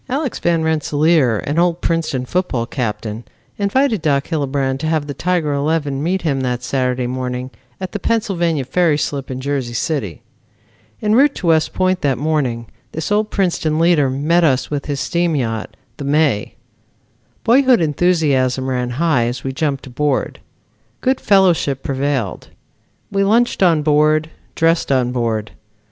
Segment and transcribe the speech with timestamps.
[0.09, 3.23] Alex Van Rensselaer, an old Princeton football captain,
[3.59, 7.99] invited Doc Hillebrand to have the Tiger eleven meet him that Saturday morning at the
[7.99, 10.23] Pennsylvania Ferry slip in Jersey City.
[11.03, 14.99] En route to West Point that morning this old Princeton leader met us with his
[14.99, 16.55] steam yacht, The May.
[17.43, 20.39] Boyhood enthusiasm ran high as we jumped aboard.
[21.01, 22.47] Good fellowship prevailed.
[23.11, 25.51] We lunched on board, dressed on board.